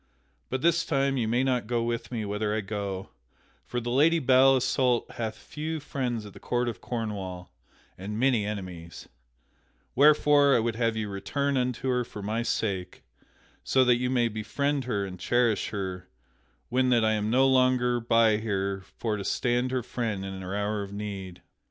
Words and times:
But 0.49 0.63
this 0.63 0.83
time 0.83 1.15
you 1.15 1.27
may 1.27 1.43
not 1.43 1.67
go 1.67 1.83
with 1.83 2.11
me 2.11 2.25
whither 2.25 2.55
I 2.55 2.61
go, 2.61 3.09
for 3.67 3.79
the 3.79 3.91
Lady 3.91 4.17
Belle 4.17 4.57
Isoult 4.57 5.11
hath 5.11 5.35
few 5.37 5.79
friends 5.79 6.25
at 6.25 6.33
the 6.33 6.39
court 6.39 6.67
of 6.67 6.81
Cornwall, 6.81 7.51
and 7.99 8.17
many 8.19 8.43
enemies, 8.43 9.07
wherefore 9.93 10.55
I 10.55 10.59
would 10.59 10.75
have 10.75 10.95
you 10.95 11.07
return 11.07 11.55
unto 11.55 11.87
her 11.89 12.03
for 12.03 12.23
my 12.23 12.41
sake, 12.41 13.03
so 13.63 13.85
that 13.85 13.97
you 13.97 14.09
may 14.09 14.27
befriend 14.27 14.85
her 14.85 15.05
and 15.05 15.19
cherish 15.19 15.69
her 15.69 16.07
when 16.69 16.89
that 16.89 17.05
I 17.05 17.11
am 17.13 17.29
no 17.29 17.47
longer 17.47 17.99
by 17.99 18.37
her 18.37 18.81
for 18.97 19.17
to 19.17 19.23
stand 19.23 19.69
her 19.69 19.83
friend 19.83 20.25
in 20.25 20.41
her 20.41 20.55
hour 20.55 20.81
of 20.81 20.91
need. 20.91 21.43